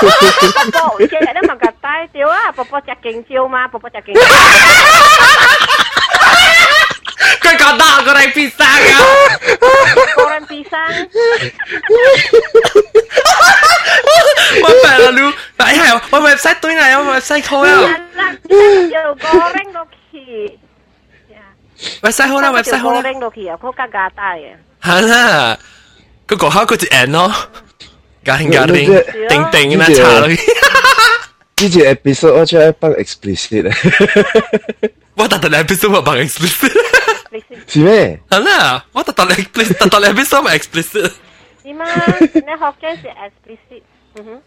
[0.88, 2.50] 宝，现在都冇个带掉啊！
[2.52, 4.20] 宝宝食劲蕉嘛，宝宝食劲蕉。
[7.40, 8.98] 佢讲到个嚟比赛啊！
[10.16, 10.76] 个人比赛。
[14.62, 15.20] 我白啦，你，
[15.58, 17.68] 哎呀，我 website 对啦，我 website 好啊。
[17.68, 17.76] 有
[19.14, 20.58] 个人落去。
[22.02, 23.02] website 好啦，website 好啦。
[23.02, 24.56] 个人落去啊，佢加加带嘅。
[24.82, 25.56] 系啦。
[26.26, 27.32] 个个口嗰只 N 咯，
[28.24, 28.74] 家庭家庭
[29.28, 30.34] 定定啦，查落去。
[30.34, 33.72] 呢只 episode 我出嚟帮 explicit 咧。
[35.14, 36.72] 我特特 episode 我帮 explicit。
[37.68, 38.18] 是咩？
[38.28, 41.12] 系啦，我特特 explicit，特特 episode 我 explicit。
[41.62, 41.86] 点啊？
[42.20, 42.40] 你学
[42.80, 43.82] 嘅是 explicit。
[44.16, 44.42] 嗯哼。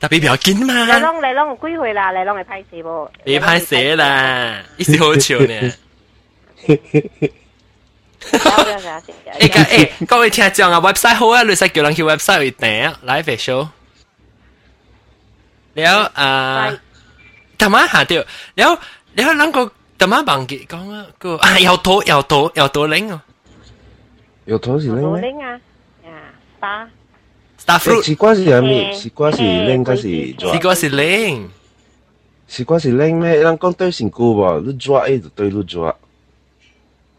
[0.00, 0.84] 特别表紧嘛。
[0.84, 2.10] 你拢你拢几岁啦？
[2.12, 3.08] 你拢系拍摄喎。
[3.24, 5.72] 你拍摄啦，一时好笑呢。
[8.20, 13.68] 诶个诶，各位听众啊，website 好啊，你使叫人去 website 去订 live show。
[15.74, 16.72] 了啊，
[17.58, 18.22] 头晚下掉，
[18.54, 18.78] 了了
[19.34, 23.20] 啷个头晚忘记讲啊个啊，有图有图有图铃哦。
[24.46, 25.32] 有图是铃咩？
[25.32, 25.60] 铃啊，
[26.04, 26.10] 呀，
[26.60, 28.02] star。star fruit。
[28.04, 28.94] 西瓜是咩面？
[28.94, 30.52] 西瓜是铃，还是抓？
[30.52, 31.46] 西瓜是铃。
[32.46, 33.34] 西瓜是铃咩？
[33.36, 35.94] 人讲对成句喎，你抓 A 就对你抓。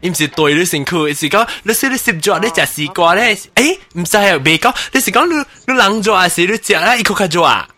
[0.00, 5.34] 伊毋是对你身躯，是讲你说你食咗你食丝瓜咧，诶唔使啊，未讲，你是讲你
[5.72, 7.68] 你人咗还是你食啦一个个咗啊？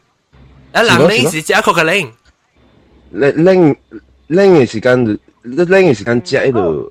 [0.73, 2.11] 啊人拎是食一个个拎，
[3.13, 3.77] 拎拎
[4.29, 5.05] 拎嘅时间，
[5.43, 6.91] 你拎嘅时间食喺度。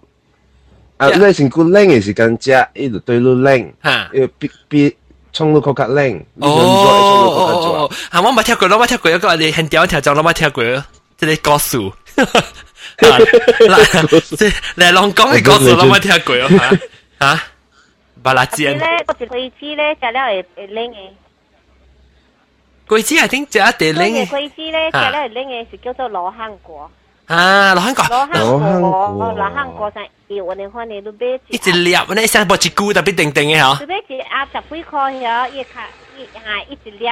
[0.98, 4.96] 啊，你成个拎嘅时间食，喺度对你拎，要必必
[5.34, 10.64] 冲到嗰格拎，哦哦哦，系我冇听过，我冇听过一个你很屌条就我冇听过，
[11.18, 11.92] 即系告诉。
[12.98, 16.36] 即系你拢讲嘅故事，我冇听过
[17.20, 17.36] 啊！
[17.36, 17.44] 吓，
[18.24, 21.10] 巴拉煎咧，嗰只桂枝咧，食了会会冷嘅。
[22.88, 24.28] 桂枝系点食一定冷嘅？
[24.30, 26.92] 桂枝咧，食了会冷嘅是叫做罗汉果。
[27.28, 33.80] 啊，罗汉果，罗汉果，罗汉果上要我哋看你都买一只粒，你上部一股特别定定嘅嗬。
[33.80, 37.08] 你买一盒十几块嗬，一卡一系一只粒。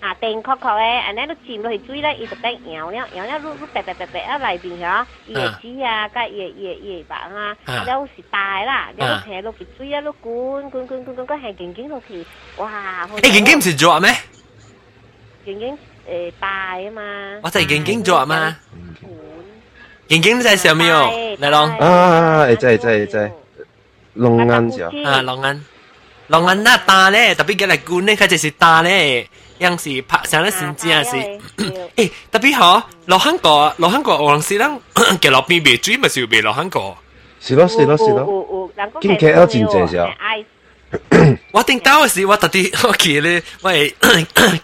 [0.00, 12.24] 啊，定确确嘅，安尼都浸落去水咧，伊就变摇了，摇了，碌碌白白白白啊内边嗬，伊嘅籽啊，甲伊嘅伊嘅伊嘅白啊，了是大啦，了下落去水啊，落滚滚滚滚滚，个系劲劲落去，
[12.58, 13.08] 哇！
[13.16, 14.10] 诶，劲劲唔是做咩？
[15.46, 15.76] 劲劲
[16.08, 17.02] 诶大啊嘛。
[17.42, 18.54] 我就系劲劲做嘛。
[20.08, 21.10] 劲劲在上面哦，
[21.40, 21.58] 嚟咯。
[21.84, 23.32] 啊，诶，在在在，
[24.12, 25.64] 龙眼就啊，龙眼，
[26.28, 29.26] 龙眼那大咧，特别嘅嚟滚咧，佢就是大咧。
[29.60, 31.16] yang si pak sana sinjia si
[31.96, 34.80] eh tapi ha lo hang ko lo hang ko orang silang
[35.20, 36.96] ke lo pi be chui ma siu be lo hang ko
[37.40, 38.26] 是咯是咯是咯，
[39.00, 40.08] 见 KL 真济少。
[41.52, 43.92] 我顶到时我特啲我记咧，我系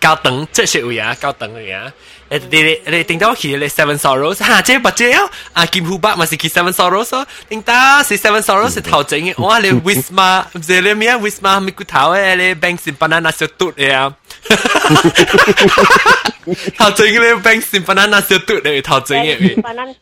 [0.01, 1.93] 教等即系位啊，教等嘅啊。
[2.31, 12.83] 诶你你顶到去咧 Seven Sorrows 吓，即系不这样啊，金虎伯咪是去 Seven Sorrows 咯，顶到是 Seven Sorrows 是头整嘅，哇你 Wisma 唔系你咩 Wisma 咪骨头诶，你 bank
[12.83, 14.15] 是 banana 小嘟嘅啊。
[16.79, 19.61] 头整嘅你 bank 是 banana 小嘟嘅头整嘅。
[19.63, 19.95] banana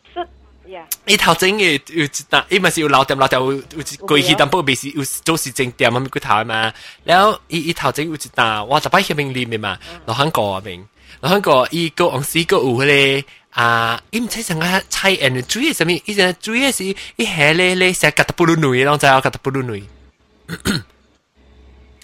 [1.05, 3.61] 伊头前嘅有一单，伊咪是有老店老店有有
[4.07, 6.71] 过去，但不过未是有做时正店啊咪骨头嘛。
[7.03, 10.81] 然后伊伊头前有一单，我就摆喺面里面嘛，落香港啊面，
[11.21, 16.85] 落香港伊个往时个有迄个啊，伊唔知成个菜诶煮嘅什么，伊成煮嘅是
[17.17, 19.83] 伊下咧咧成格特布鲁女，啷知啊格特布鲁女。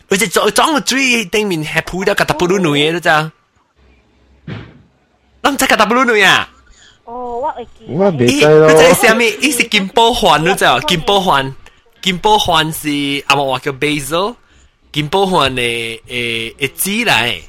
[0.09, 3.09] 而且装装个煮顶面系铺咗格特布鲁女嘅，都知。
[5.41, 6.49] 啷知格特布鲁女啊？
[7.05, 7.85] 哦，我会记。
[7.87, 8.69] 我未知咯。
[8.69, 9.21] 佢即系啥物？
[9.21, 10.79] 伊是金宝环，你知啊？
[10.87, 11.53] 金宝环，
[12.01, 14.35] 金宝环是阿莫话叫 basil，
[14.91, 17.41] 金宝环嘅诶诶籽嚟，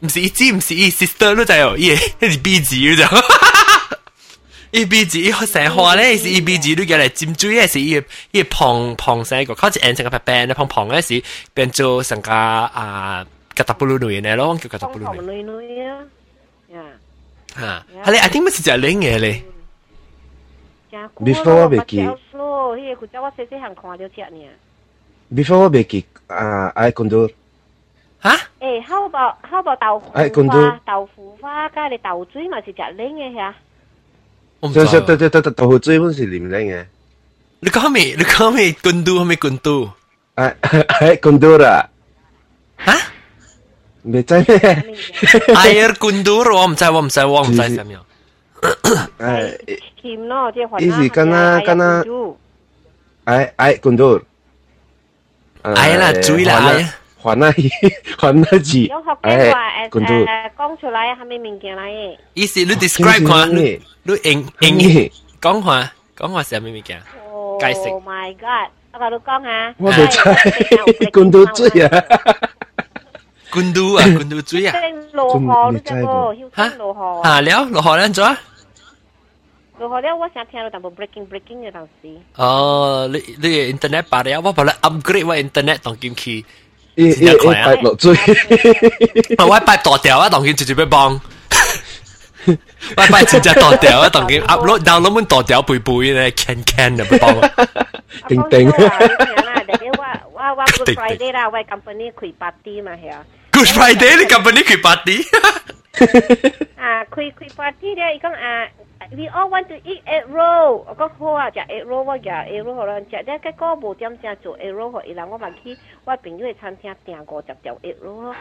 [0.00, 1.74] 唔是籽，唔是伊 sister，你知哦？
[1.76, 3.02] 伊系是 B 字，你知？
[4.72, 8.02] 伊 B 字伊成花咧，是伊 B 字你叫嚟尖嘴嘅是伊
[8.32, 11.22] 伊胖胖成个，佢只眼成个白白，你胖胖嘅是
[11.54, 13.24] 变做成个啊
[13.54, 15.42] 格达布鲁女嘅咯，叫格达布鲁女。
[15.42, 15.96] 女女啊，
[16.74, 16.82] 呀。
[17.54, 19.42] 哈，系你 I think 乜是就零嘅咧？
[21.20, 24.46] Before 我未记，迄个佢叫我细细行看到只呢。
[25.34, 27.08] Before 我未记啊，爱讲
[28.22, 28.30] 到。
[28.30, 28.36] 吓？
[28.60, 30.10] 诶，how about how about 豆腐
[30.48, 30.80] 花？
[30.86, 33.54] 豆腐花加你豆水咪是只零嘅吓。
[34.72, 36.84] 就就对对对对，豆腐水本是零零嘅。
[37.60, 38.14] 你讲咩？
[38.16, 38.72] 你讲咩？
[38.72, 39.90] 滚度系咪滚度？
[40.36, 41.88] 诶诶，滚度啦。
[42.84, 42.92] 吓？
[44.04, 44.44] 未知咩？
[44.46, 47.92] air kundur 我唔知，我唔知，我唔知什么。
[49.18, 52.34] 诶，甜咯，即系意思跟啊跟啊，诶
[53.56, 54.22] 诶 kundur。
[55.64, 56.88] 诶啦，追啦诶。
[57.20, 57.50] 还那
[58.18, 58.90] 还那字，诶，
[59.90, 60.26] kundur。
[60.56, 62.16] 讲出来系咩物件嚟嘅？
[62.34, 67.00] 意思你 describe 看，你你英英讲话讲话系咩物件？
[67.60, 67.90] 解释。
[67.92, 68.70] Oh my god！
[68.92, 69.74] 我讲你讲下。
[69.78, 72.04] 我未知，kundur 追啊。
[73.50, 74.74] 滚都啊，滚都水啊！
[75.12, 76.50] 落河你知无？
[76.54, 77.40] 吓落河啊！
[77.40, 78.38] 了落河咧做啊！
[79.78, 82.08] 落河咧，我成听到淡薄 breaking breaking 嘅当时。
[82.34, 86.44] 哦，你你 internet 把了，我把你 upgrade 我 internet 当进去，
[86.94, 88.16] 一一一摆落水，
[89.38, 91.20] 我摆大条啊，当进直接要帮。
[92.96, 97.34] 我摆真正大条啊，当进 upload download 满大条背背咧，can can 就帮。
[98.28, 98.70] 定定。
[98.70, 103.24] 我我 Good Friday 啦，我 company 开 party 嘛系啊。
[103.52, 105.24] Good Friday 你 company 开 party？
[106.76, 108.68] 啊，开开 party 咧，伊讲啊
[109.11, 110.83] ，we all want to eat egg roll。
[110.87, 118.33] 我講好啊，食 egg roll 我食 egg roll 互人食，咧結果無點正做 egg roll 互伊人，我嘛去我朋友嘅餐廳訂五十條 egg roll。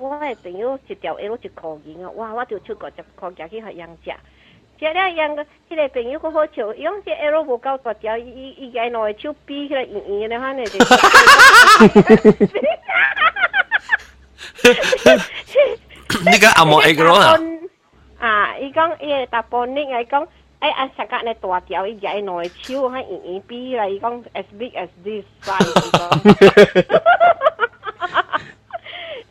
[0.00, 2.32] 我嘅朋友一條 egg roll 一箍銀啊，哇！
[2.34, 4.12] 我就出五十箍價去互人食。
[4.80, 10.78] 食了樣個，迄个朋友佢好笑，伊講只 arrow 無夠大條，伊伊個兩個手比起來圓圓的，反正 就。
[16.24, 17.36] 你 個阿莫 arrow 啊？
[18.19, 18.57] 啊！
[18.57, 20.27] 伊讲伊个大波呢，伊讲
[20.59, 26.85] 哎，啊，上格你大条，伊日内超喺圆圆比嚟讲，as big as this size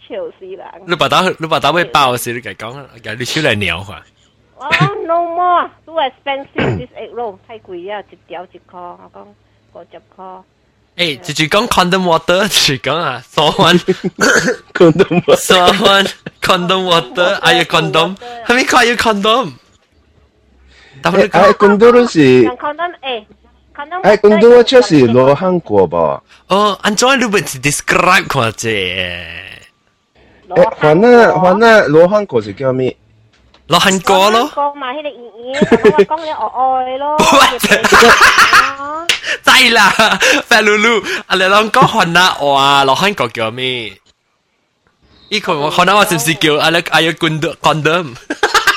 [0.06, 0.64] 笑死人！
[0.86, 4.04] 你把刀，你把刀会爆时，你讲讲，你出嚟鸟啊！
[4.58, 4.68] 哦，
[5.06, 9.26] no more，too expensive this egg roll，太贵啊，一条一箍，我讲
[9.72, 10.44] 五十箍。
[10.96, 13.78] 诶，直接讲 condom water，直讲啊，所谓
[14.74, 16.10] condom water，所谓
[16.42, 18.14] condom water，哎呀 condom，
[18.46, 19.52] 系咪讲要 condom？
[21.02, 23.24] 但系哎，condom 是 condom 诶，
[23.74, 26.22] condom 哎，condom 确实罗汉国吧？
[26.48, 28.68] 哦，按照你会 describe 看啫。
[30.54, 32.94] 诶，还那还那罗汉国是叫咩？
[33.68, 34.48] 罗汉国咯。
[34.54, 35.14] 国嘛，迄个圆
[35.54, 37.16] 圆，我讲你爱爱咯。
[39.42, 39.88] 知啦，
[40.46, 43.92] 法露露，啊你啷讲韩那话罗汉国叫咩？
[45.28, 46.68] 依个我韩那话是唔是叫啊？
[46.70, 48.14] 你啊要 condom condom？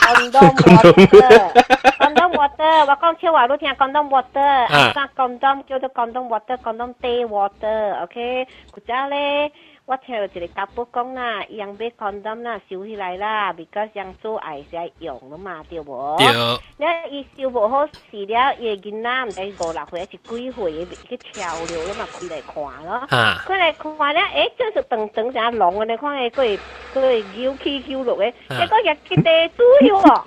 [0.06, 1.52] condom water
[1.98, 9.52] condom water 我讲超话都听 condom water 啊，condom 叫做 condom water condom day water，OK，佢家咧。
[9.91, 13.91] 我听到一个大伯讲啦，伊用买 condom 啦，收起来啦，because
[14.23, 16.17] 做爱是爱用的嘛，对无？
[16.17, 16.29] 对。
[16.77, 22.55] 那伊收不好，死了伊个囡仔，知五六岁还是几岁，去潮流了嘛，开来看
[22.87, 23.05] 咯。
[23.11, 23.45] 啊。
[23.49, 26.57] 来看了，诶、欸，是等等下龙个咧，看个个
[26.95, 30.01] 个扭起扭落个，结果也去地主哟。
[30.03, 30.25] 了。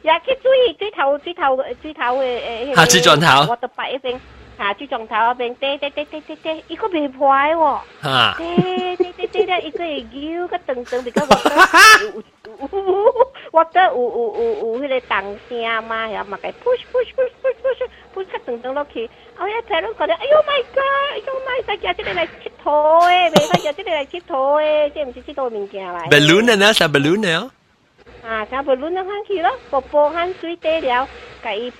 [0.00, 2.72] 也去注意最头最头最头个诶。
[2.74, 3.50] 下次转头。
[3.50, 4.18] 我的白一边。
[4.59, 12.23] 下猪撞头嗰边，跌跌跌跌跌跌，依个未坏喎，跌跌跌跌跌，依个系腰个噔噔，比较觉得，
[13.51, 17.81] 觉得有有有有迄个动声嘛，然后嘛嘅 push push push push push
[18.13, 22.67] push 个噔噔落去，我一睇都觉得，哎呦 my god，哎呦 my god，叫即个嚟佚佗
[23.09, 26.09] 诶，未使叫即个嚟佚佗诶，即唔是佚佗物件嚟。
[26.09, 26.73] balloon 呢？
[26.73, 27.51] 啥 balloon 呢？
[28.23, 31.07] 啊，啥 balloon 啊，看去咯，波波喊水低了，
[31.43, 31.73] 甲伊诶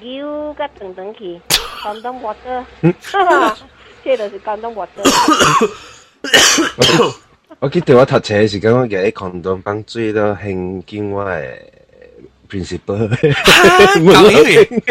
[0.00, 1.40] 诶腰个噔噔去。
[1.82, 2.64] condom water，
[4.02, 5.04] 这就是 condom water。
[7.60, 11.54] 我记得我读册时间，我嘅 condom 帮水都兴见我嘅
[12.50, 13.08] principal。
[13.08, 14.82] 讲英语，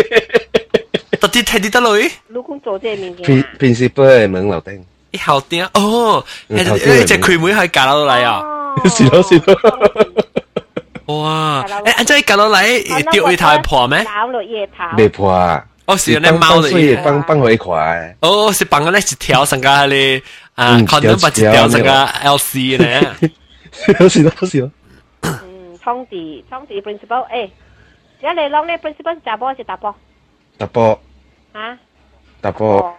[1.19, 2.11] 到底睇啲得落去？
[2.27, 3.43] 你讲做这物件。
[3.59, 4.81] principal 嘅门楼顶。
[5.11, 8.41] 一后顶哦，诶只佢妹系夹落嚟啊！
[8.89, 9.55] 是咯是咯。
[11.09, 11.63] 哇！
[11.67, 14.03] 诶，按照夹落嚟，掉一头破咩？
[14.03, 14.83] 搞落夜头。
[14.97, 15.63] 未破啊！
[15.85, 18.15] 哦，是那猫的也放放回款。
[18.21, 20.21] 哦，是放个那一条上个哩
[20.55, 23.15] 啊，可能把一条上个 LC 呢。
[24.09, 24.71] 是咯是咯。
[25.21, 27.51] 嗯，冲地冲地 principal，诶，
[28.21, 29.93] 而家你攞呢 principal 是查波是查波？
[30.57, 30.99] 查波。
[31.53, 31.77] 啊？
[32.41, 32.95] 查波。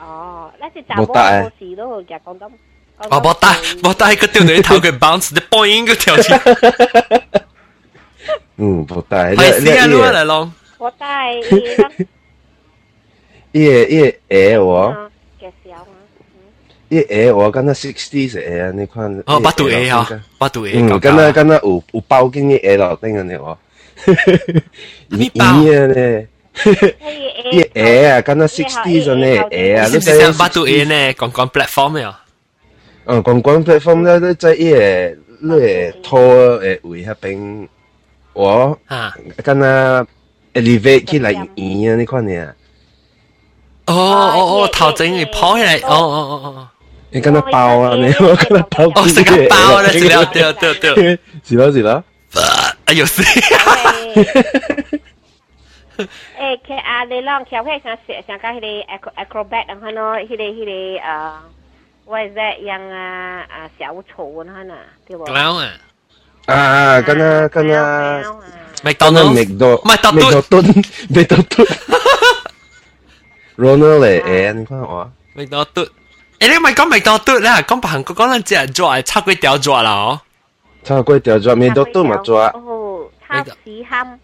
[0.00, 2.46] 哦，那是查波冇事咯，就讲得。
[3.10, 3.48] 哦，冇带
[3.82, 6.32] 冇带个掉你头佢 bounce，你 boing 个跳起。
[8.56, 9.34] 嗯，冇带。
[9.34, 10.52] 系试下攞嚟咯。
[10.78, 11.34] 我带。
[13.52, 15.10] 伊个伊个鞋我，
[16.88, 19.22] 伊个鞋我敢若 sixty 是鞋啊，你看。
[19.26, 20.74] 哦，八度鞋哈，八度鞋。
[20.76, 23.56] 嗯，敢若敢若有有包紧个鞋落顶安尼我。
[25.08, 26.26] 你包啊呢？
[27.52, 31.14] 伊个鞋啊，敢若 sixty 咗呢鞋啊，你睇八度鞋呢？
[31.14, 32.20] 讲讲 platform 呀？
[33.06, 36.20] 嗯，讲讲 platform 咧，你在伊个你个拖
[36.58, 37.66] 诶位迄边，
[38.32, 38.78] 我
[39.44, 40.06] 敢若
[40.54, 42.54] elevate 起来圆啊，你看呢？
[43.86, 46.68] 哦哦哦，头整嚟跑起嚟，哦哦哦哦，
[47.10, 52.04] 你跟他包啊，你我跟他包，哦，是个包咧，是了，对对对，是咯是咯，
[52.84, 53.22] 哎呦死！
[53.22, 54.98] 诶，
[55.98, 60.70] 其实你啷跳起上上个迄个 acrobat 啊，看咯，迄个迄个
[61.04, 61.40] 呃，
[62.06, 64.74] what is that 样啊啊小丑啊，那
[65.06, 65.24] 对不？
[65.26, 65.72] clown 啊，
[66.46, 68.22] 啊，跟他跟他
[68.82, 71.66] 麦当劳，麦当麦当劳，麦当劳。
[73.56, 75.10] Ronald 嚟诶，你看我。
[75.36, 75.88] 麦当劳，
[76.38, 80.20] 诶你咪讲麦当劳啦，讲韩国讲紧只抓叉龟条抓啦哦。
[80.84, 82.46] 叉龟条抓，麦当劳嘛抓。
[82.54, 84.16] 哦，叉子ham，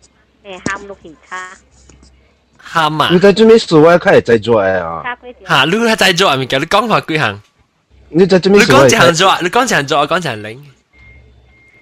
[0.45, 1.51] 诶ham 落去叉。
[2.73, 3.09] ham 啊！
[3.13, 3.99] 你在做咩事啊？
[3.99, 5.03] 佢系制作嘅啊。
[5.47, 7.41] 吓，你系制作系咪叫你讲下几行？
[8.09, 8.73] 你在做咩事？
[8.73, 10.65] 你讲一行做，你讲一行做，我讲一行零。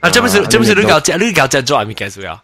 [0.01, 2.43] 啊，这不是这不是你搞只，你搞只做系咪叫做啊？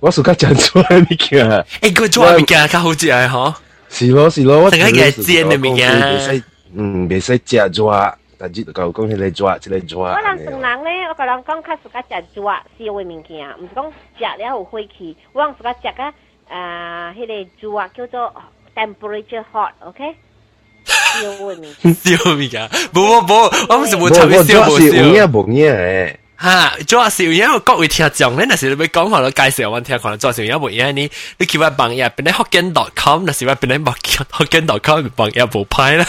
[0.00, 1.64] 我暑假讲做系咪叫？
[1.88, 3.54] 诶，佢做系咪叫较好食嘅嗬？
[3.88, 6.42] 是咯是咯，我成日嘅煎嘅物件，袂使，
[6.74, 10.12] 嗯，袂使食抓，但系就讲迄个抓，即个抓。
[10.14, 15.16] 我人成人咧，我甲人讲较自家食抓烧嘅物件，毋是讲食了有火气。
[15.32, 15.88] 我人自家食
[16.48, 18.34] 啊，诶，迄个抓叫做
[18.74, 20.14] temperature hot，OK？
[20.86, 21.94] 烧嘅物件。
[21.94, 24.90] 烧物件，冇冇冇，我唔是冇参与烧冇烧。
[24.90, 25.70] 冇嘢冇嘢
[26.08, 26.16] 诶。
[26.36, 33.94] 哈，主要是因为各位听众咧，那是你要讲可能介绍我听，可能做成一冇嘢你，你叫我帮嘢，变咧 hokkien.com，那是我变咧冇
[34.32, 36.04] hokkien.com 帮嘢冇派啦。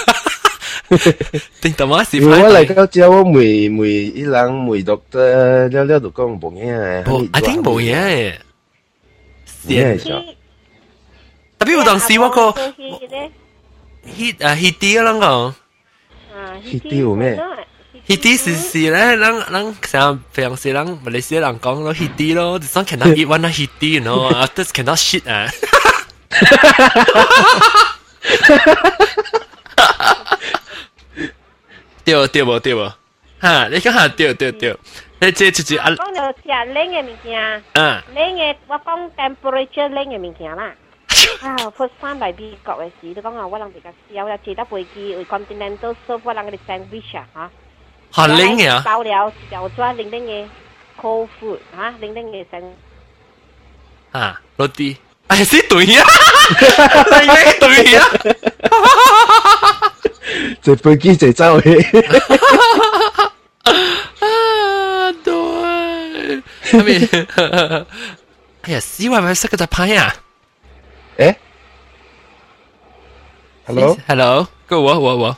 [1.62, 7.04] 定当我是我嚟到之后，我每每一人每读得了了就讲冇嘢啊。
[7.06, 8.34] 冇，I think 冇嘢。
[9.68, 10.24] 系。
[11.60, 15.56] 特别有当时我个 hit 啊 hit 啲啦个。
[16.66, 17.40] hit 啲有咩
[18.08, 19.18] ？Hiti 是是咧，人
[19.52, 25.50] 人成平时人马来西亚人讲咯 Hiti 咯，就算 cannot eat one Hiti，you know，after cannot shit 啊。
[32.04, 32.92] 对对无对无，
[33.40, 34.76] 哈，你讲下对对对，
[35.22, 35.90] 你这就是啊。
[35.92, 36.38] 讲到食
[36.74, 40.74] 冷嘅物件，嗯，冷嘅我讲 temperature 冷嘅物件啦。
[41.42, 47.52] 啊，first time 嚟美国嘅时，你讲啊，我人比较少啦，记得飞机为 continental serve 我人嘅 sandwich 啊，吓。
[48.12, 48.82] 好冷呀！
[48.86, 50.46] 到了就做零零嘅
[51.02, 52.74] cold food 吓，零零嘅成
[54.12, 54.96] 啊，落地，
[55.28, 56.04] 哎是对呀，
[57.10, 58.06] 系对呀，
[60.62, 61.76] 就飞机就走去。
[63.64, 65.34] 啊，对，
[66.64, 67.26] 系咪？
[68.62, 70.16] 哎呀，死坏咪识个就拍呀？
[71.18, 71.36] 诶，
[73.66, 75.38] hello，hello，个我我我。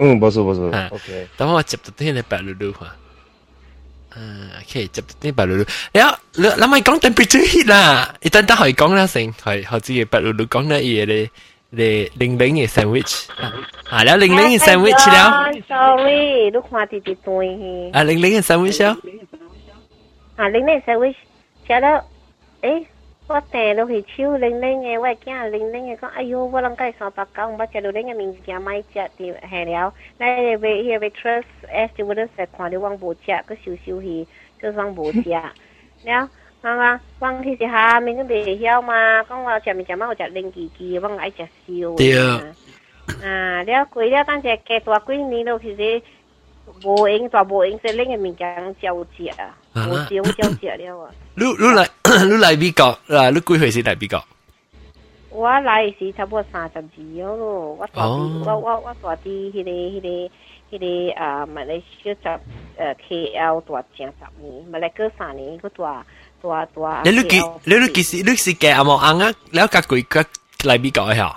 [0.00, 0.60] 응, 맞아, 맞아.
[0.72, 1.26] 아, 오케이.
[1.36, 2.72] 다음에 접도 되네, 발루루.
[4.10, 8.54] à ok chụp cái bà lulu đó là mày con temperature heat là ít ta
[8.54, 9.32] hỏi con ra xem.
[9.42, 11.26] Hỏi hỏi gì bà lulu con ra gì để
[11.72, 13.30] để linh bánh sandwich.
[13.36, 13.52] À,
[13.84, 15.46] à đó à, linh bánh sandwich đó.
[15.68, 17.14] Sorry lúc hoa thì thì
[17.92, 18.94] à linh bánh sandwich
[20.36, 21.12] à linh bánh sandwich.
[21.68, 22.00] Chả đó
[22.62, 22.84] ấy
[23.29, 34.27] 我订到去超零零嘅，我惊零零嘅讲，哎哟，我谂计三百九，我食到零嘅物件买食啲系了，你哋为迄个 waitress S 就我都食看到我无食，佢收收去，
[34.61, 35.51] 就算无食，了，
[36.05, 36.29] 妈
[36.63, 41.97] 妈，我其实下面都未晓嘛，讲我食物件嘛，我食零几几，我爱食烧。
[41.97, 42.15] 对
[43.23, 46.01] 啊，了贵了，但系加大几年咯，其实
[46.83, 49.55] 无用，大无用，即零嘅物件照食啊。
[49.73, 51.11] 冇少少食了啊！
[51.35, 51.87] 你你嚟
[52.25, 54.23] 你嚟美国嗱，你几岁时嚟美国？
[55.31, 62.39] 我嚟时差不多三十二咯，我大啲，我我我大啲，迄个迄个迄个啊，马来西亚十
[62.81, 66.05] 诶 KL 大正十年，马来哥三年个大
[66.41, 67.01] 大大。
[67.03, 69.33] 你你几你你几时你是嘅阿毛啱啊？
[69.51, 70.21] 你隔几个
[70.59, 71.35] 嚟美国嘅吓？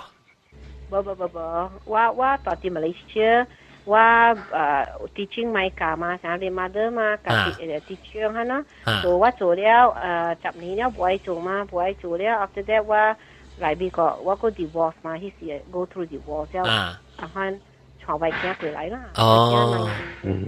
[0.89, 1.37] 不不不不，
[1.85, 3.45] 我我大啲马来西亚。
[3.84, 7.50] 我呃 teaching my 家嘛，像你 mother 嘛，家
[7.86, 8.64] teaching 哈呢，
[9.02, 12.94] 所以我做了呃十年了，不爱做嘛，不爱做了，after that 我
[13.58, 16.68] 来美國，我個 divorce 嘛，迄時 go through divorce 了，
[17.16, 17.52] 啊哈，
[18.04, 19.88] 從外家回來啦，哦，
[20.22, 20.44] 嗯，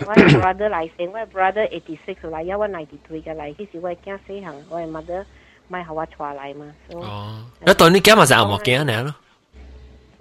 [0.00, 5.24] 我 brother 來先，我 brother eighty six 來，要我 ninety three 個來，迄時我驚死行，我 mother
[5.68, 9.14] 咪好我帶來嘛，哦，那當你驚嘛就阿莫驚你咯。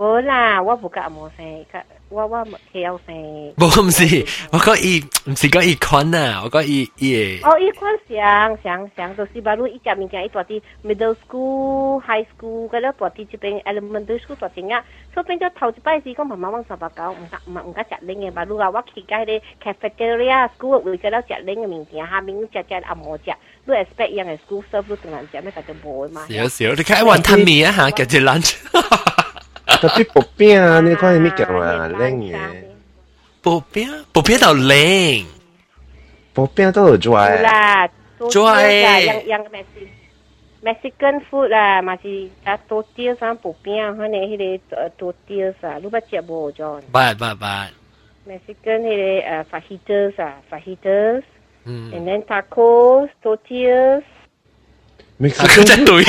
[0.02, 1.66] 无啦，我无甲无生，
[2.08, 3.14] 我我挑生。
[3.56, 23.34] 无毋是，我讲伊毋是讲伊款啊，我讲伊伊哦，伊款上上上，就是把路一只物件，伊大啲 middle school、high school，嗰啲大啲即边 elementary school 大啲啊，所以变咗头一摆时讲妈妈揾十八九，唔得唔唔甲食零嘅，把路啊，我去嗰啲 cafeteria school 为咗了食零嘅物件，下面食食阿冇食，
[23.66, 26.20] 都 expect 样嘅 school serve 都同人食咩，但系冇嘛。
[26.28, 29.01] 少少，你睇云吞面啊吓，叫只 lunch。
[29.82, 31.88] tapi 薄饼啊，你看咩叫啊？
[31.88, 32.36] 冷嘅。
[33.42, 35.26] 薄饼，薄饼就冷。
[36.34, 37.40] 薄饼都有 dry。
[37.42, 37.88] 啦，
[38.18, 39.44] dry。yang yang
[40.60, 46.82] Mexican food 啦，嘛是啊tortillas 啊薄饼，可能迄个 tortillas 啊，你捌食无咗？
[46.92, 48.96] Bad bad bad。Mexican 迄个
[49.30, 51.22] 诶 fajitas 啊，fajitas。
[51.64, 51.90] 嗯。
[51.92, 56.04] And then tacos, tortillas。Mexican 真对。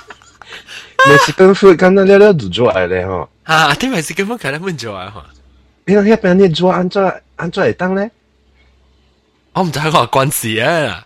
[1.07, 3.29] Mexican food 简单了了就做嚟咧吼。
[3.43, 5.23] 啊，啲 Mexican food 简单唔做啊吼。
[5.85, 8.09] 你睇下边啲做安怎安怎会当咧？
[9.53, 11.05] 我唔知系个关系啊。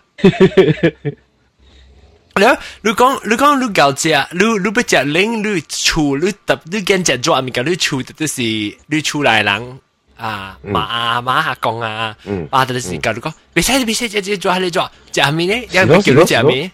[2.34, 2.42] 你
[2.80, 9.78] 你讲你讲你搞只，你你不食零，你厝你特你见只做咪讲你厝都是你厝内人
[10.16, 12.16] 啊，妈啊妈下讲啊，
[12.50, 15.68] 啊都是讲你讲，别使别使只只做系你做，食咩咧？
[15.72, 16.70] 有冇叫你食咩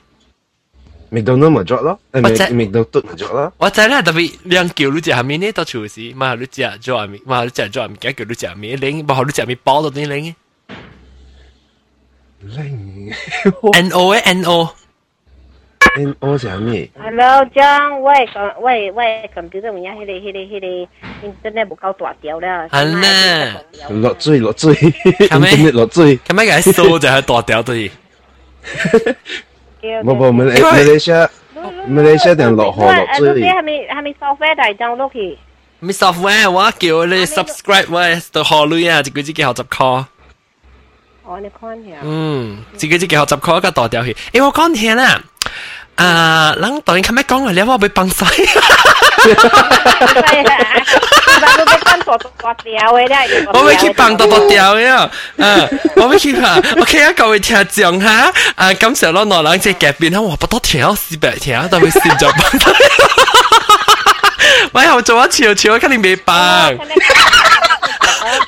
[1.13, 2.67] ？McDonald 咪做咯，诶 McDonald 咪
[3.17, 3.53] 做咯。
[3.59, 10.35] 我知啦，特别两叫你食下面呢，到处是，嘛你食做下面，嘛你食做下面，几叫你食下面，零，冇好你食面包到啲零。
[12.41, 13.13] 零
[13.73, 14.69] N O 诶 N O。
[15.97, 16.89] 因我是咩？
[16.97, 18.29] Hello，张，喂，
[18.61, 22.69] 喂喂，computer 唔呀，迄个迄个迄个 internet 唔够大条啦。
[22.69, 23.61] 系呢，
[24.03, 26.19] 落水落水，internet 落水。
[26.19, 27.91] 咁样嘅数就系大条啲。
[30.05, 31.29] 冇冇，马来马来西亚
[31.89, 33.43] 马来西亚定落河落水。
[33.43, 35.39] 系咪系咪 software 大 download 去？
[35.81, 40.05] 咪 software 我叫你 subscribe 喂，到河女啊，一个字几学十块。
[41.25, 41.91] 哦，你看下。
[42.03, 44.17] 嗯，自己自己学十块个大条去。
[44.33, 45.21] 诶，我讲听啦。
[45.95, 48.27] 啊，人当然琴日讲嚟，你话被崩晒。
[53.53, 62.41] 我会去崩到到掉呀，嗯，我会去啊，OK 啊，各位听众哈，啊，感谢咯，内人即系改变，我不多听，我四百听，但系线就崩。
[64.73, 66.79] 喂，我做一次，次我肯定未崩。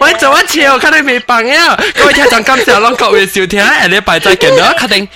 [0.00, 1.76] 喂，做一次，我肯定未崩呀！
[1.94, 5.08] 各位听众，感谢咯，各位收听，下礼拜再见啦，确定。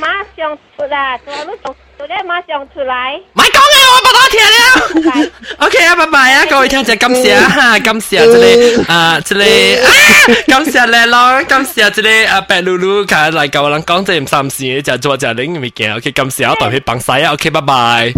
[0.00, 1.76] 马上出啦，做乜做？
[2.06, 3.22] 做咧马上出嚟。
[3.34, 5.30] 咪讲啊，我冇多听了。
[5.58, 9.86] OK 啊，拜拜啊，各位听众，感谢哈，感谢这里啊，这里啊，
[10.48, 15.94] 感谢你咯，感谢这里啊，白露露佢嚟教我哋讲这唔三事，就做就另一件。
[15.94, 18.12] OK，感谢我代表帮晒啊，OK，拜拜。